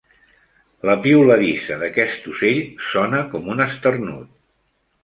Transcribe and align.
La 0.89 0.95
piuladissa 1.03 1.77
d'aquest 1.83 2.27
ocell 2.33 2.65
sona 2.89 3.25
com 3.37 3.57
un 3.57 3.67
esternut. 3.71 4.35